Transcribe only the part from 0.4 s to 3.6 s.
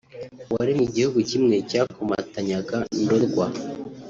waremye igihugu kimwe cyakomatanyaga Ndorwa